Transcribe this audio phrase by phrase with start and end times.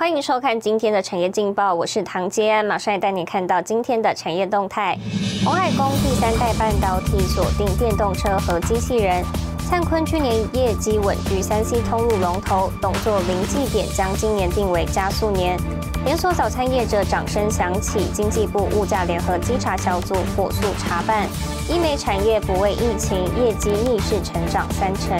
[0.00, 4.98] 欢迎收看今天的产业劲报，我是唐杰安，马上来带你看到今天的产业动态。
[5.44, 9.22] 红海工第三代半导体锁定电动车和机器人。
[9.68, 15.60] 灿坤去年业绩稳居三 C 通路龙头，董座零计点将今年定为加速年。
[16.06, 21.28] 连锁早餐业者掌声响起，经济部物价联合稽查小组火速查办。
[21.68, 25.14] 医美产业不畏疫情，业绩逆势成长三成。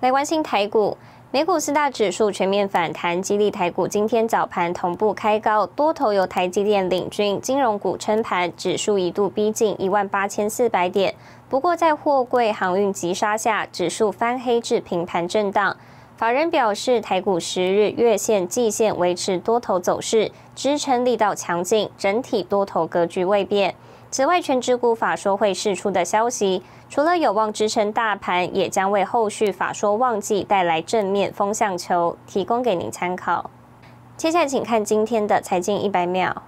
[0.00, 0.96] 来关心台股。
[1.36, 11.14] 美股四大指数全面反弹，激励台股今天早盘同步开高，多头由台积电领军，金融股撑盘，指数一度逼近一万八千四百点。
[11.50, 15.76] 不过在货柜航运急杀下，指数翻黑至平盘震荡。
[16.16, 23.74] 法人表示，台股十日月线、季线维持多头走势，支撑力道强劲，整体多头格局未变。
[24.10, 26.62] 此外，全职股法说会释出的消息。
[26.88, 33.50] 除了有望支撑大盘，也将为后续法说旺季带来正面风向球，提供给您参考。
[34.16, 36.42] 接下来，请看今天的财经一百秒。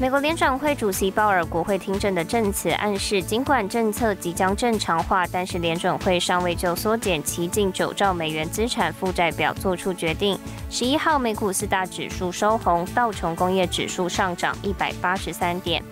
[0.00, 10.38] 美国联准会主席鲍尔国会听证的证词暗示，尽管政策即将正常化，但是联准会尚未就缩减其近九兆美元资产负债表做出决定。
[10.70, 15.82] 十一号，美股四大指数收红，道琼工业指数上涨一百八十三点。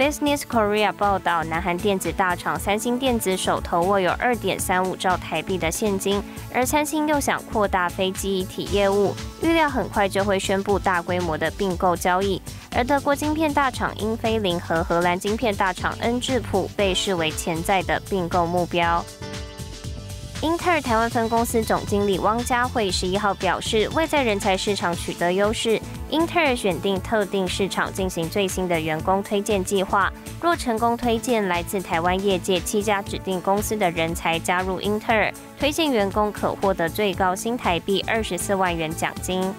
[0.00, 6.22] Business Korea 报道，南韩电子大厂三星电子手头握有二点三五兆台币的现金，
[6.54, 12.40] 而三星又想扩大飞机一体业务，预料很快就会宣布大规模的并购交易。
[12.74, 19.04] 而德国晶片大厂英飞凌和荷兰晶片大厂恩智浦被视为潜在的并购目标。
[20.42, 30.10] 英特尔台湾分公司总经理汪家慧十一号表示，为在人才市场取得优势，英特尔选定特定市场进行最新的员工推荐计划。
[30.40, 39.54] 若成功推荐来自台湾业界七家指定公司的人才加入英特尔，推荐员工可获得最高新台币二十四万元奖金。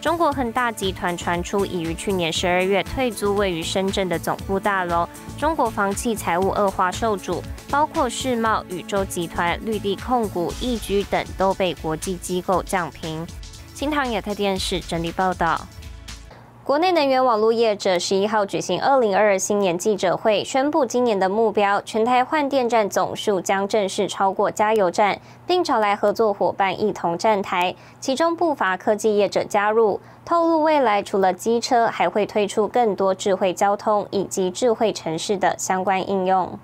[0.00, 5.06] 中国恒大集团传出已于去年十二月退租位于深圳的总部大楼。
[5.38, 13.26] 中国房企财务恶化受阻，包括世茂、宇宙集团、绿地控股、易居等都被国际机构降评。
[13.72, 15.58] 新唐亚太电视整理报道。
[16.62, 29.98] 国内能源网络业者十一号举行二零二二新年记者会，宣布今年的目标：全台换电站总数将正式超过加油站，并找来合作伙伴一同站台，其中不乏科技业者加入。
[30.26, 36.58] 透露未来除了机车，还会推出更多智慧交通以及智慧城市的相关应用。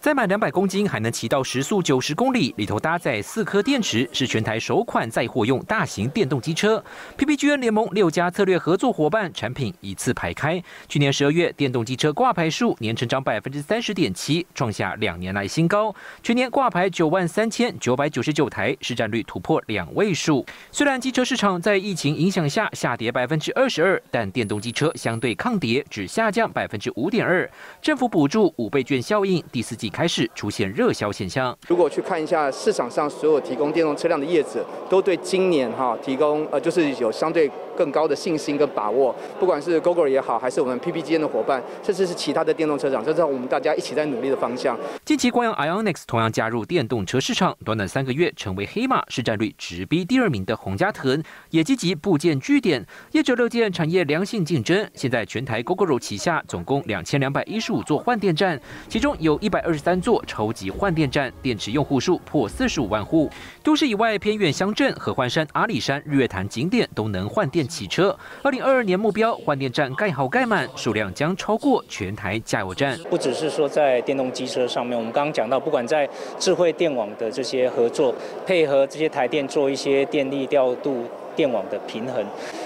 [0.00, 6.82] 载满两百公斤还能骑到时速九十公里，里头搭载四颗电池，是全台首款载货用大型电动机车。
[7.18, 10.62] PPGN 联盟六家策略合作伙伴产品一次排开。
[10.88, 15.94] 去年十二月，电动机车挂牌数年成长百分之三十点七，创下两年来新高。
[16.22, 20.46] 全年挂牌九万三千九百九十九台，市占率突破两位数。
[20.72, 27.46] 虽然机车市场在疫情影响下下跌百分之二十二，但电动机车相对抗跌，只下降百分之五点二。
[27.82, 29.89] 政府补助五倍券效应，第四季。
[29.90, 31.56] 开始出现热销现象。
[31.68, 39.14] 如果去看一下市场上所有提供电动车辆的业者，都对今年哈提供呃就是有相对更高的信心跟把握。
[39.40, 44.78] 不管是 Google 也好，还是我们 PPG N 的伙伴，甚至是其他的电动车厂，这是我们大家一起在努力的方向。
[45.04, 51.20] 近期光阳 Ionix 同样加入电动车市场，短短三个月成为黑马，市占率直逼第二名的洪家腾，
[51.50, 52.86] 也积极部件据点。
[53.10, 54.88] 业者乐见产业良性竞争。
[54.94, 59.80] 现在全台 Google 旗下总共两千两百一十五座换电站，其中有一百二十。
[59.80, 63.30] 三座超级换电站，电池用户数破四十五万户。
[63.62, 68.14] 都市以外偏远乡镇、合欢山、阿里山、日月潭景点都能换电汽车。
[68.42, 72.98] 二零二二年目标，换电站盖好盖满，数量将超过全台加油站。
[73.08, 76.06] 不只是说在电动机车上面，我们刚刚讲到，不管在
[76.38, 78.12] 智慧电网的这些合作，
[78.44, 81.04] 配合这些台电做一些电力调度、
[81.36, 82.20] 电网的平衡。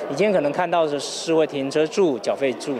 [0.09, 2.77] 你今天可能看到的是为停车柱、缴费柱。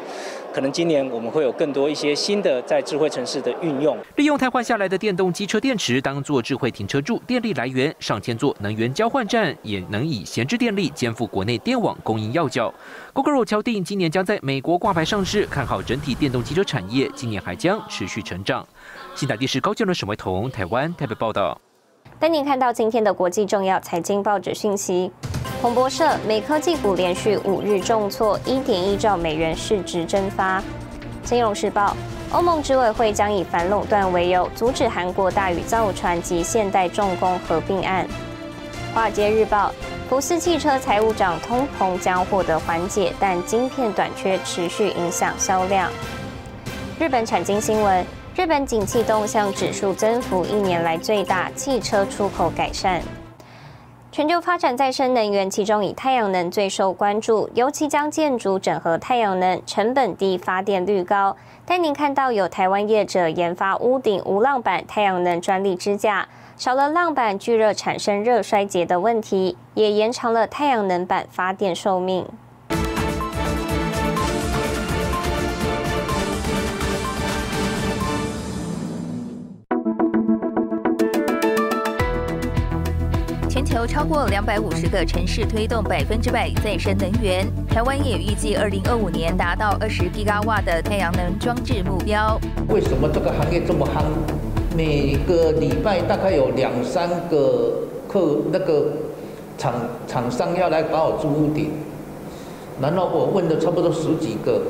[0.55, 12.73] 可能今年我们会有更多一些新的在智慧城市的运用，利用汰换下来的电动机车电池当做智慧停车柱电力来源，上千座能源交换站也能以闲置电力肩负国内电网供应要角。
[13.13, 18.65] Google 敲定今年将在美国挂牌上市，看好整体电动机车产业，今年还将持续成长。
[19.17, 21.61] 新台电视高建伦、沈维彤，台湾台北报道。
[22.21, 25.11] 带您看到今天的国际重要财经报纸讯息。
[25.65, 30.63] 彭博社：美科技股连续五日重挫，一点一兆美元市值蒸发。
[31.23, 31.97] 金融时报：
[32.33, 38.07] 欧盟执委会将以反垄断为由，阻止韩国大宇造船及现代重工合并案。
[38.93, 39.73] 华尔街日报：
[40.07, 45.91] 福斯汽车财务长通膨将获得缓解，但晶片短缺持续影响销量。
[46.99, 48.05] 日本产经新闻：
[48.37, 53.01] 日本景气动向指数增幅一年来最大，汽车出口改善。
[54.15, 61.37] 全球发展再生能源，其中以太阳能最受关注，尤其将建筑整合太阳能，成本低，发电率高。
[61.67, 72.25] 但您看到有台湾业者研发屋顶无浪板太阳能专利支架，少了浪板聚热产生热衰竭的问题，也延长了太阳能板发电寿命。
[83.75, 92.41] 有超过两百五十个城市推动百分之百再生能源，台湾也预计二零二五年达到二十吉瓦的太阳能装置目标。
[92.69, 94.05] 为什么这个行业这么夯？
[94.77, 98.93] 每个礼拜大概有两三个客那个
[99.59, 99.75] 厂
[100.07, 101.73] 厂商要来把我租屋顶，
[102.81, 104.63] 然后我问了差不多十几个。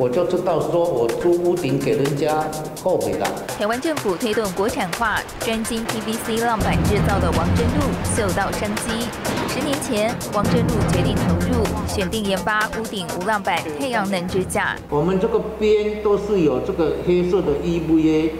[0.00, 2.46] 我就知道，说我租屋顶给人家
[2.84, 3.26] 后悔了。
[3.58, 7.82] 台湾政府推动国产化，专精 PVC 浪板制造的王真路
[8.14, 9.08] 嗅到商机。
[9.48, 14.76] 十年前，王真路决定投入，选定研发屋顶无浪板太阳能支架。
[14.88, 18.30] 我们这个边都是有这个黑色的 EVA，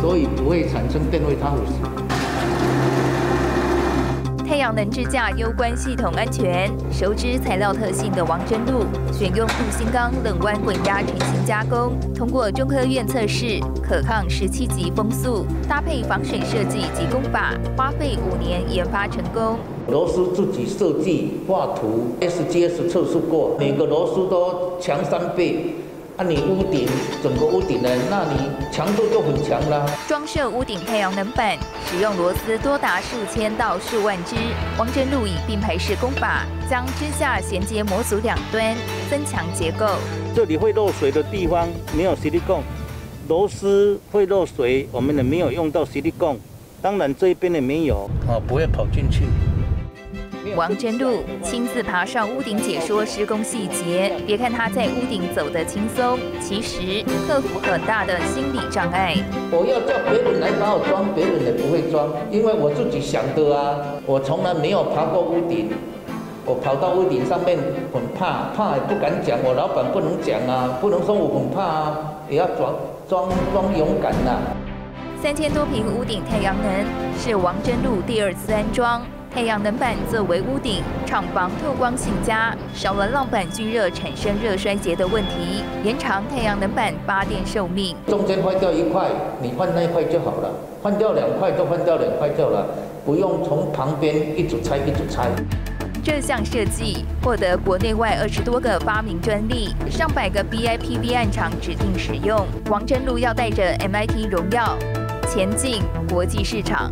[0.00, 2.07] 所以不会产生电位差腐蚀。
[4.58, 19.58] 太阳能支架攸关系统安全，熟知材料特性的王真路选用镀锌钢冷弯滚压成型加工，通过中科院测试，可抗十七级风速，搭配防水设计及工法，花费五年研发成功。
[19.86, 25.76] 螺丝自己设计画图，SGS 测试过，每个螺丝都强三倍。
[26.20, 26.88] 那你屋顶
[27.22, 27.88] 整个屋顶呢？
[28.10, 29.88] 那你强度就很强了。
[30.08, 31.56] 装设屋顶太阳能板，
[31.86, 34.34] 使用螺丝多达数千到数万只。
[34.76, 38.74] 王真路以并排式工法，将支架衔接模组两端，
[39.08, 39.86] 增强结构。
[40.34, 42.64] 这里会漏水的地方没有吸力泵，
[43.28, 46.36] 螺丝会漏水，我们也没有用到吸力泵。
[46.82, 49.22] 当然这一边也没有，啊，不会跑进去。
[50.56, 59.16] 王真路亲自爬上屋顶解说施工细节，别看他在屋顶走得轻松，其实克服很大的心理障碍。
[59.50, 63.78] 我要叫别人来帮我装，别人也不会装，因为我自己想的啊。
[64.06, 65.70] 我从来没有爬过屋顶，
[66.44, 67.58] 我跑到屋顶上面
[67.92, 71.98] 很怕，怕也不敢讲，我老板不能讲啊，不能说我很怕啊，
[72.28, 72.74] 也要装
[73.08, 74.38] 装装勇敢呐。
[75.20, 76.86] 三千多平屋顶太阳能
[77.18, 79.02] 是王真路第二次安装。
[79.38, 87.94] 太阳能板作为屋顶，厂房透光性佳，少了浪板聚热产生热衰竭的问题，延长太阳能板发电寿命。
[88.08, 89.08] 中间坏掉一块，
[89.40, 90.50] 你换那一块就好了；
[90.82, 92.66] 换掉两块就换掉两块就了，
[93.06, 95.28] 不用从旁边一组拆一组拆。
[96.02, 102.44] 这项设计获得国内外二十多个发明专利，上百个 BIPV 案厂指定使用。
[102.68, 104.76] 王真路要带着 MIT 荣耀
[105.28, 105.80] 前进
[106.10, 106.90] 国际市场。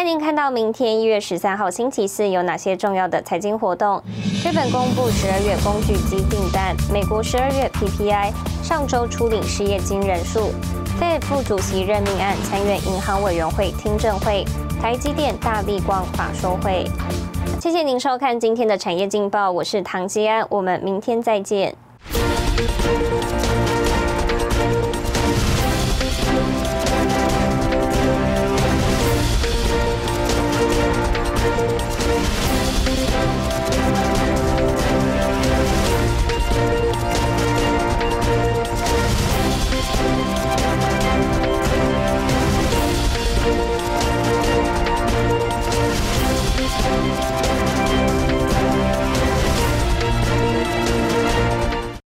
[0.00, 4.02] 带您看到明天一月十三号星期四有哪些重要的财经活动？
[4.42, 8.32] 日本公布十二月工具机订单，美国十二月 PPI，
[8.62, 10.52] 上周初领失业金人数。
[10.98, 14.42] Fed 副主席任命案参院银行委员会听证会，
[14.80, 16.90] 台积电、大力光法说会。
[17.60, 21.74] 谢谢您收看今天的产业劲报，我是唐吉安，我们明天再见。